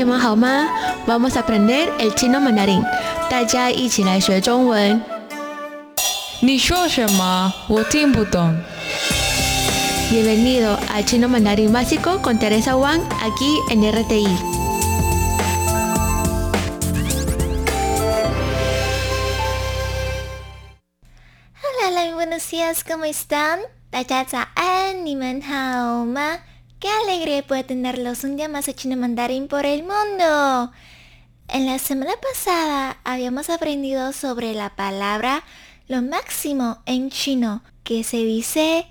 [0.00, 0.68] 你们好吗？
[1.06, 2.82] Vamos a aprender el chino mandarín，
[3.30, 5.00] 大家一起来学中文。
[6.40, 7.52] 你说什么？
[7.68, 8.56] 我听不懂。
[10.10, 14.28] Bienvenido a Chino Mandarín Básico con Teresa Wang aquí en RTI.
[21.62, 23.60] Hola, muy buenos días, ¿cómo están?
[23.90, 26.38] 大家早安，你们好吗
[26.81, 30.71] ？Qué alegre poder tenerlos un día más a Chino Mandarín por el mundo.
[31.47, 35.43] En la semana pasada habíamos aprendido sobre la palabra
[35.87, 38.87] lo máximo en chino, que se dice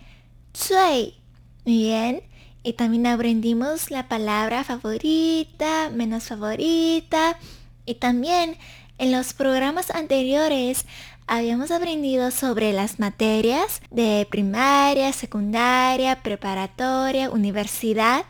[0.53, 1.17] 最.
[1.65, 2.23] Muy bien.
[2.63, 7.41] Y también aprendimos la palabra favorita, menos favorita.
[7.87, 8.57] Y también
[8.99, 10.85] en los programas anteriores
[11.30, 18.26] habíamos aprendido sobre las materias de primaria, secundaria, preparatoria, universidad.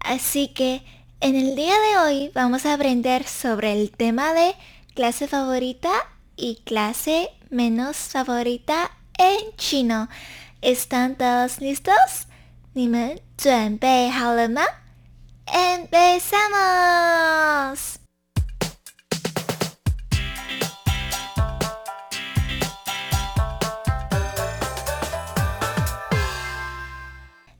[0.00, 0.82] Así que
[1.20, 4.54] en el día de hoy vamos a aprender sobre el tema de
[4.94, 5.92] clase favorita
[6.36, 10.08] y clase menos favorita en chino.
[10.60, 12.26] ¿Están todos listos?
[12.76, 14.62] 你们准备好了吗？
[15.46, 16.44] Empezamos.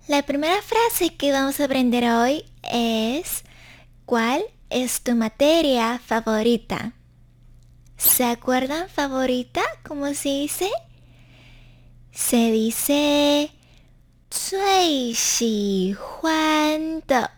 [0.08, 3.44] La primera frase que vamos a aprender hoy es
[4.05, 6.92] ¿Cuál es tu materia favorita?
[7.97, 9.62] ¿Se acuerdan favorita?
[9.86, 10.70] ¿Cómo se dice?
[12.12, 13.50] Se dice
[14.30, 17.30] 最喜欢的.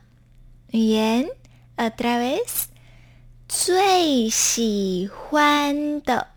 [0.73, 1.29] Bien,
[1.77, 2.69] otra vez.
[3.49, 6.29] 最喜欢的。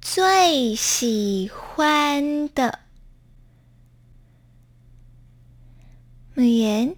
[0.00, 2.83] 最喜欢的。
[6.35, 6.97] Muy bien.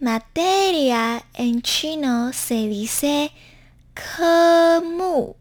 [0.00, 3.30] Materia en chino se dice
[3.94, 5.36] kemu.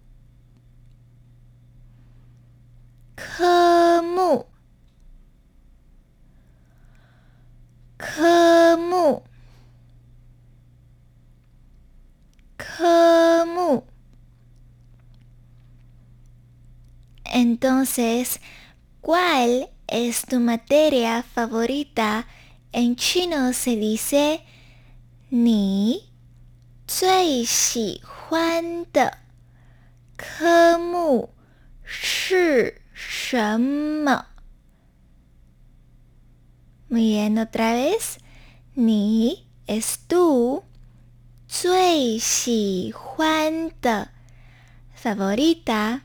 [3.18, 4.46] Kemu.
[7.98, 9.24] Kemu.
[12.60, 13.84] Kemu.
[17.26, 18.40] Entonces,
[19.02, 22.28] ¿cuál es tu materia favorita?
[22.76, 24.42] En chino se dice
[25.30, 26.02] ni
[26.90, 29.06] zui xi huan de
[30.18, 31.30] ke mu
[31.86, 34.18] shi shenme.
[36.90, 38.18] Muy bien, otra vez.
[38.76, 40.64] Ni es tú.
[41.48, 44.08] Zui xi huan de
[44.96, 46.02] favorita.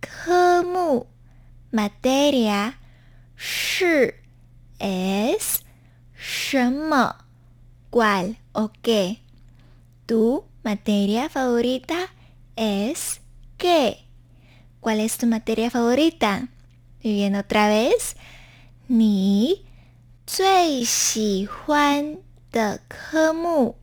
[0.00, 1.04] Ke mu
[1.72, 2.78] materia
[3.36, 4.27] shi
[4.79, 5.61] es
[6.13, 7.15] 什么
[7.89, 9.19] cuál o qué.
[10.05, 12.13] Tu materia favorita
[12.55, 13.21] es
[13.57, 14.05] qué.
[14.79, 16.49] ¿Cuál es tu materia favorita?
[17.03, 18.15] Muy bien, otra vez.
[18.87, 19.65] 你
[20.25, 22.17] 最喜欢
[22.51, 23.77] 的科目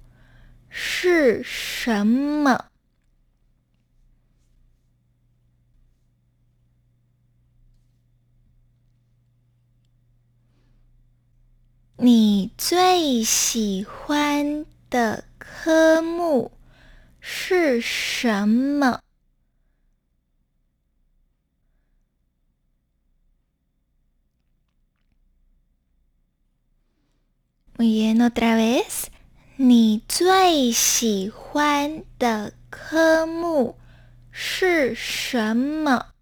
[0.68, 2.66] 是什么？
[11.97, 16.51] 你最喜欢的科目
[17.21, 18.99] 是什么
[27.77, 29.05] ？Mira otra vez.
[29.55, 33.77] 你最喜欢的科目
[34.31, 36.14] 是什么？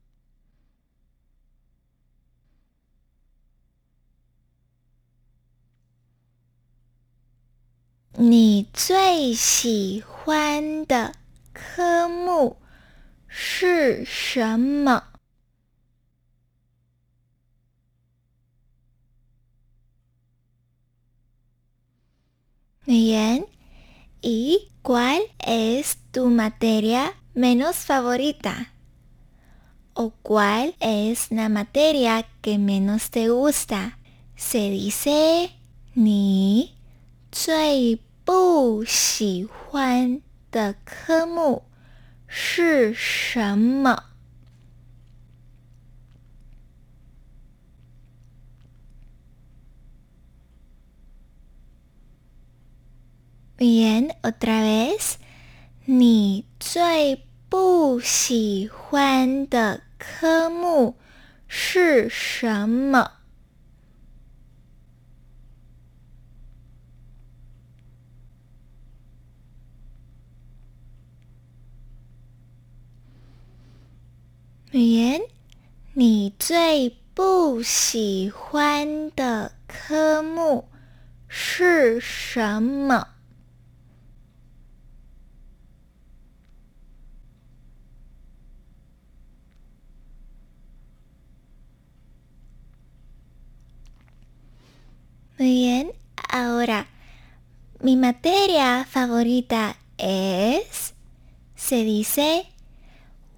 [8.14, 11.14] 你最喜欢的
[11.52, 12.56] 科目
[13.26, 15.04] 是什么？
[22.86, 23.46] Muy bien.
[24.22, 28.72] ¿Y cuál es tu materia menos favorita?
[29.92, 33.98] ¿O cuál es la materia que menos te gusta?
[34.36, 35.50] Se dice
[35.94, 36.76] 你
[37.30, 41.63] 最 不喜欢的科目
[42.27, 44.03] 是什么
[53.57, 55.15] ？Bien, otra vez.
[55.85, 60.97] 你最不喜欢的科目
[61.47, 63.22] 是什么？
[74.73, 75.21] Muy bien，
[75.93, 80.67] 你最不喜欢的科目
[81.27, 83.09] 是什么
[95.37, 95.93] ？Muy bien,
[96.31, 96.87] ahora
[97.79, 100.93] mi materia favorita es,
[101.55, 102.47] se dice,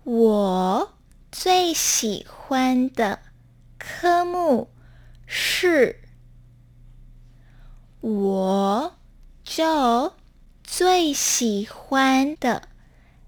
[0.06, 0.94] 我
[1.38, 3.20] 最喜欢的
[3.78, 4.72] 科目
[5.28, 6.00] 是，
[8.00, 8.96] 我
[9.44, 10.14] 就
[10.64, 12.70] 最喜欢的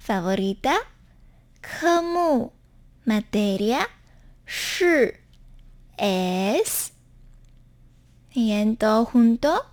[0.02, 0.84] favorita
[1.62, 2.54] 科目
[3.06, 3.86] materia
[4.46, 5.20] 是
[5.98, 6.88] es。
[8.34, 9.66] 念都 junto，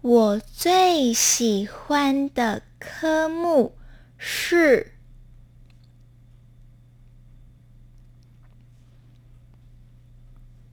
[0.00, 3.78] 我最喜欢的科目
[4.18, 4.96] 是。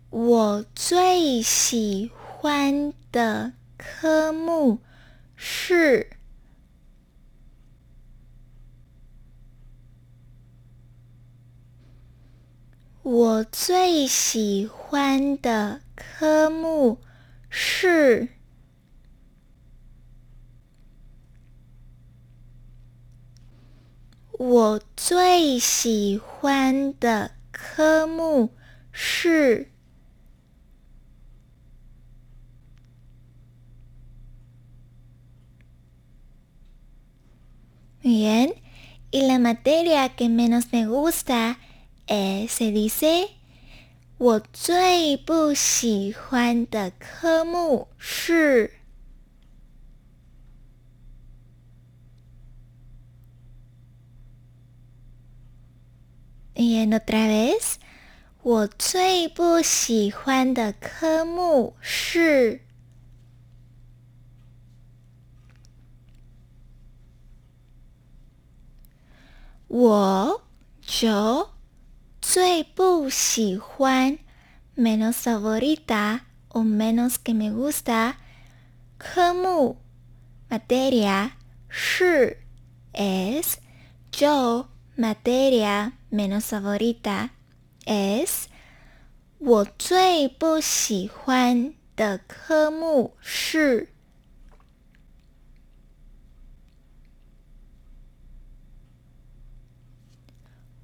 [0.09, 4.80] 我最喜欢的科目
[5.36, 6.09] 是。
[13.04, 17.00] 我最喜欢的科目
[17.50, 18.30] 是。
[24.31, 28.53] 我最喜欢的科目
[28.94, 29.76] 是。
[38.06, 38.54] Bien,
[39.10, 41.58] y la materia que menos me gusta.
[42.06, 43.28] Eh, se dice
[44.19, 48.72] 我最不喜欢的科目是。
[56.54, 57.75] Y otra vez，
[58.43, 62.60] 我最不喜欢的科目是。
[69.69, 70.43] 我
[70.81, 71.52] 就。
[72.22, 74.16] 最不喜欢
[74.76, 76.20] menos favorita
[76.50, 78.14] o menos que me gusta
[78.96, 79.78] 科目
[80.49, 81.32] materia
[81.69, 82.38] 是
[82.93, 83.58] es
[84.12, 87.31] yo materia menos favorita
[87.84, 88.44] es
[89.38, 93.88] 我最不喜欢的科目是。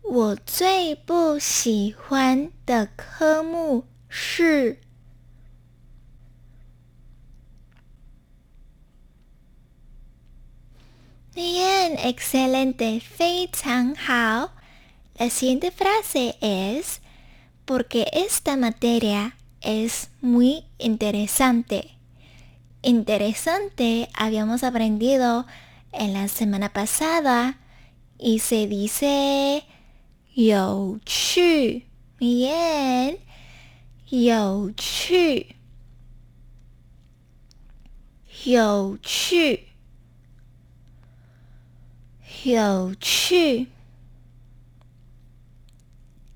[0.03, 4.81] 我最不喜欢的科目是。
[11.35, 14.51] Bien, excelente, 非常好。
[15.19, 17.01] La siguiente frase es
[17.65, 21.91] porque esta materia es muy interesante.
[22.83, 25.47] Interesante habíamos aprendido
[25.93, 27.59] en la semana pasada
[28.19, 29.65] y se dice
[30.35, 31.85] 有趣，
[32.19, 33.19] bien，
[34.09, 35.57] 有趣，
[38.45, 39.65] 有趣，
[42.45, 43.67] 有趣。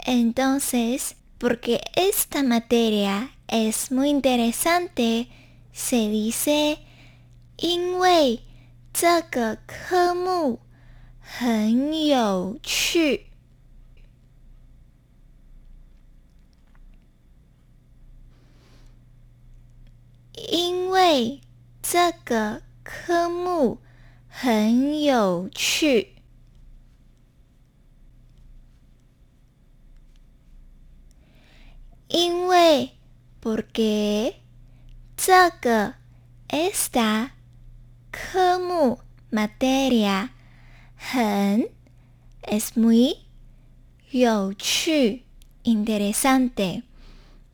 [0.04, 5.28] Entonces, porque esta materia es muy interesante,
[5.72, 6.78] se dice
[7.56, 8.40] 因为
[8.92, 10.60] 这个科目
[11.20, 13.25] 很有趣。
[20.57, 21.39] 因为
[21.83, 23.77] 这个科目
[24.27, 26.15] 很有趣。
[32.07, 32.89] 因为
[33.39, 34.33] porque
[35.15, 35.93] 这个
[36.49, 37.29] esta
[38.09, 40.29] 科目 materia
[40.95, 41.69] 很
[42.41, 43.17] es muy
[44.09, 45.21] 有趣
[45.63, 46.81] interesante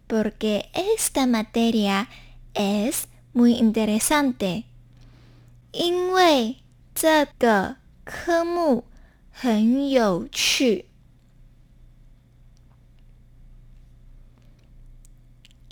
[0.08, 2.08] porque esta materia
[2.54, 4.66] es muy interesante，
[5.72, 6.58] 因为
[6.94, 8.86] 这个科目
[9.32, 10.86] 很有趣。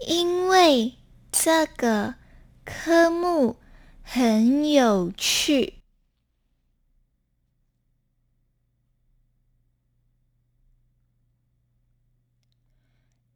[0.08, 0.96] 因为
[1.32, 2.16] 这个
[2.66, 3.58] 科目
[4.02, 5.76] 很有趣。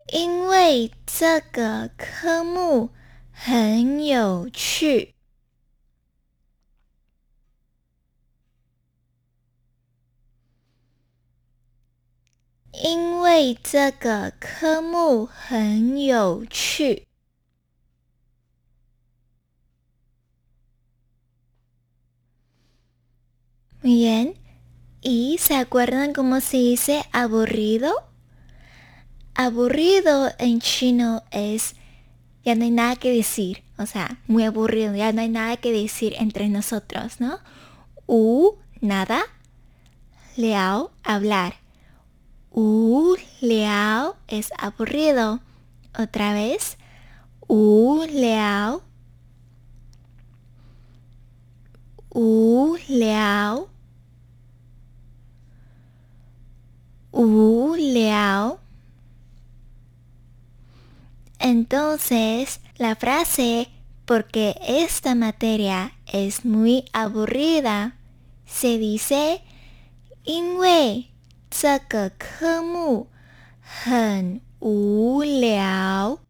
[0.08, 2.90] 因为这个科目。
[3.38, 5.14] 很有趣，
[12.72, 17.06] 因为这个科目很有趣。
[23.84, 24.36] Muy bien.
[25.02, 27.94] ¿Y se acuerdan cómo se dice aburrido?
[29.36, 31.76] Aburrido en chino es
[32.46, 33.64] ya no hay nada que decir.
[33.78, 37.40] O sea, muy aburrido, ya no hay nada que decir entre nosotros, ¿no?
[38.06, 39.24] U, nada.
[40.38, 41.56] Liao, hablar.
[42.52, 45.42] U, liao es aburrido.
[45.98, 46.78] Otra vez.
[47.48, 48.84] U, liao.
[52.10, 53.70] U, liao.
[57.12, 58.60] U, liao.
[61.75, 63.69] Entonces, la frase
[64.05, 67.97] porque esta materia es muy aburrida
[68.47, 69.43] se dice
[70.23, 71.09] 因为
[71.51, 73.09] 这个科目
[73.61, 76.21] 很无聊。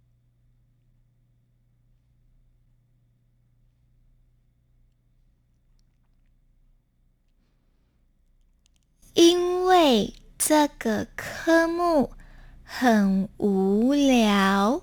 [9.12, 12.12] 因为这个科目
[12.64, 14.82] 很无聊。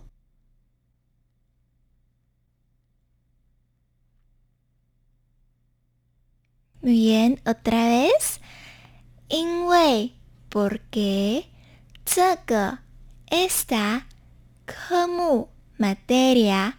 [6.82, 8.40] Muy bien, otra vez.
[9.30, 10.14] 因为
[10.50, 11.46] porque
[12.06, 12.80] 这个
[13.30, 14.04] esta
[14.66, 16.76] 科目 materia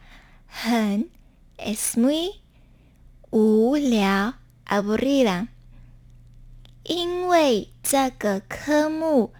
[0.46, 1.10] 很
[1.58, 2.40] es muy
[3.30, 4.34] 无聊
[4.66, 5.48] aburrida。
[6.84, 9.34] 因为这个科目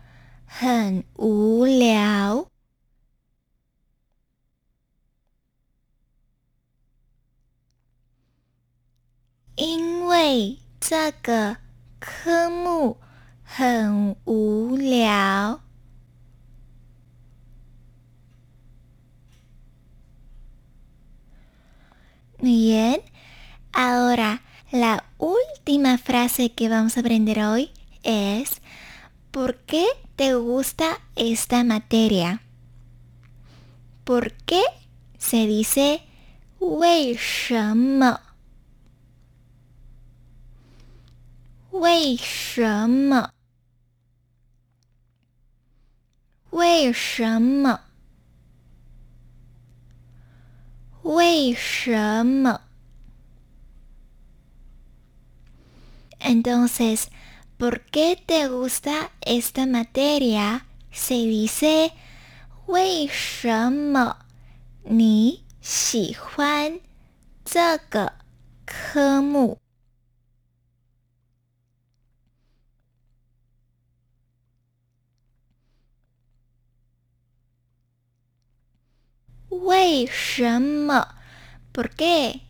[0.45, 2.49] 很无聊。
[9.57, 11.57] 因为这个
[11.99, 12.99] 科目
[13.43, 15.61] 很无聊。
[22.41, 23.03] Muy bien.
[23.73, 27.71] Ahora, la última frase que vamos a aprender hoy
[28.03, 28.61] es
[29.31, 32.43] ¿Por qué te gusta esta materia?
[34.05, 34.63] ¿Por qué
[35.19, 36.03] se dice
[36.61, 38.22] 为什么？
[41.74, 43.32] 为什么？
[46.52, 47.80] 为什么？
[51.02, 52.62] 为什么
[56.20, 57.08] ？Entonces,
[57.58, 60.62] ¿por qué te gusta esta materia?
[60.92, 61.94] Se dice
[62.68, 64.20] 为什么
[64.84, 66.80] 你喜欢
[67.44, 68.14] 这个
[68.64, 69.63] 科目？
[79.62, 81.16] 为什么
[81.74, 82.42] ？¿Por qué？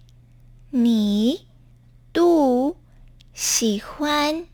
[0.71, 1.47] 你
[2.13, 2.77] ，tú，
[3.33, 4.47] 喜欢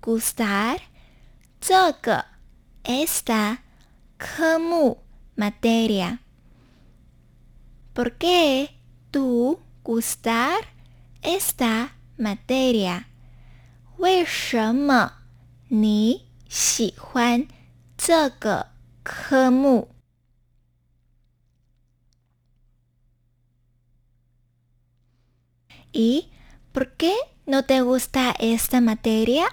[0.00, 0.78] ，gustar，
[1.60, 2.24] 这个
[2.84, 3.58] ，esta，
[4.16, 5.02] 科目
[5.36, 6.18] ，materia。
[7.94, 8.70] ¿Por qué
[9.12, 10.64] tú gustar
[11.22, 13.04] esta materia？
[13.96, 15.12] 为什么
[15.68, 17.48] 你喜欢
[17.96, 18.68] 这个
[19.02, 19.88] 科目
[25.95, 26.29] ？¿Y
[26.71, 27.13] por qué
[27.45, 29.45] no te gusta esta materia?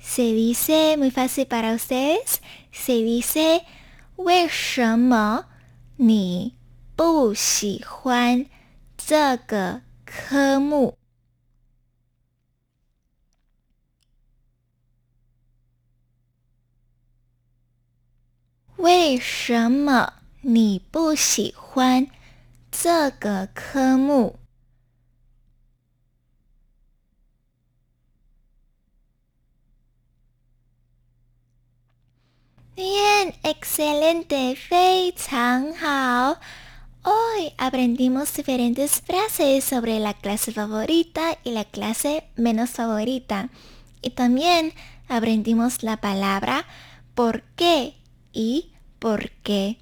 [0.00, 2.40] Se dice muy fácil para ustedes.
[2.72, 3.64] Se dice
[4.16, 5.46] 为什么
[5.96, 6.54] 你
[6.96, 8.46] 不喜欢
[8.96, 10.96] 这个科目？
[18.76, 22.06] 为什么你不喜欢
[22.70, 24.38] 这个科目
[32.75, 36.37] Bien, excelente, Fei Hao.
[37.03, 43.49] Hoy aprendimos diferentes frases sobre la clase favorita y la clase menos favorita.
[44.01, 44.73] Y también
[45.07, 46.65] aprendimos la palabra
[47.13, 47.93] por qué
[48.31, 49.77] y por qué.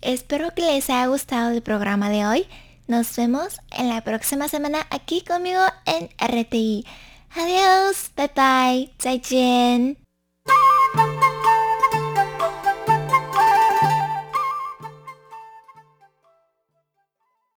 [0.00, 2.46] Espero que les haya gustado el programa de hoy.
[2.86, 6.86] Nos vemos en la próxima semana aquí conmigo en RTI.
[7.34, 9.96] Adiós, bye bye, 再见。